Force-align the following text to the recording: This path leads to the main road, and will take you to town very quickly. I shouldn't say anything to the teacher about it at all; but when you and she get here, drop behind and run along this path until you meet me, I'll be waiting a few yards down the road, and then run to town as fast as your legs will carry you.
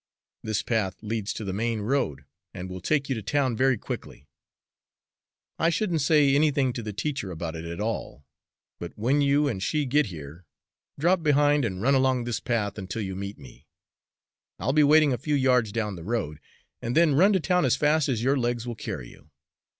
This 0.41 0.63
path 0.63 0.95
leads 1.03 1.31
to 1.33 1.43
the 1.45 1.53
main 1.53 1.81
road, 1.81 2.25
and 2.55 2.71
will 2.71 2.81
take 2.81 3.07
you 3.07 3.13
to 3.13 3.21
town 3.21 3.55
very 3.55 3.77
quickly. 3.77 4.25
I 5.59 5.69
shouldn't 5.69 6.01
say 6.01 6.33
anything 6.33 6.73
to 6.73 6.81
the 6.81 6.91
teacher 6.91 7.29
about 7.29 7.55
it 7.55 7.65
at 7.65 7.79
all; 7.79 8.25
but 8.79 8.97
when 8.97 9.21
you 9.21 9.47
and 9.47 9.61
she 9.61 9.85
get 9.85 10.07
here, 10.07 10.47
drop 10.97 11.21
behind 11.21 11.63
and 11.65 11.83
run 11.83 11.93
along 11.93 12.23
this 12.23 12.39
path 12.39 12.79
until 12.79 13.03
you 13.03 13.15
meet 13.15 13.37
me, 13.37 13.67
I'll 14.57 14.73
be 14.73 14.81
waiting 14.83 15.13
a 15.13 15.19
few 15.19 15.35
yards 15.35 15.71
down 15.71 15.95
the 15.95 16.03
road, 16.03 16.39
and 16.81 16.97
then 16.97 17.13
run 17.13 17.31
to 17.33 17.39
town 17.39 17.63
as 17.63 17.75
fast 17.75 18.09
as 18.09 18.23
your 18.23 18.37
legs 18.37 18.65
will 18.65 18.73
carry 18.73 19.09
you. 19.09 19.29